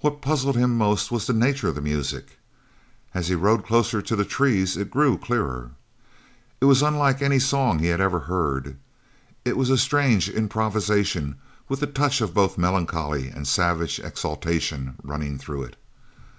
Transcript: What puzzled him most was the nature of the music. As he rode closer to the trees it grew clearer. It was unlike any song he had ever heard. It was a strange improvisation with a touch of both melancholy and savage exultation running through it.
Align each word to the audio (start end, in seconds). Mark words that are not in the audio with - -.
What 0.00 0.22
puzzled 0.22 0.56
him 0.56 0.78
most 0.78 1.10
was 1.12 1.26
the 1.26 1.34
nature 1.34 1.68
of 1.68 1.74
the 1.74 1.82
music. 1.82 2.38
As 3.12 3.28
he 3.28 3.34
rode 3.34 3.66
closer 3.66 4.00
to 4.00 4.16
the 4.16 4.24
trees 4.24 4.78
it 4.78 4.90
grew 4.90 5.18
clearer. 5.18 5.72
It 6.62 6.64
was 6.64 6.80
unlike 6.80 7.20
any 7.20 7.38
song 7.38 7.78
he 7.78 7.88
had 7.88 8.00
ever 8.00 8.20
heard. 8.20 8.78
It 9.44 9.58
was 9.58 9.68
a 9.68 9.76
strange 9.76 10.30
improvisation 10.30 11.36
with 11.68 11.82
a 11.82 11.86
touch 11.86 12.22
of 12.22 12.32
both 12.32 12.56
melancholy 12.56 13.28
and 13.28 13.46
savage 13.46 13.98
exultation 14.00 14.94
running 15.02 15.36
through 15.36 15.64
it. 15.64 15.76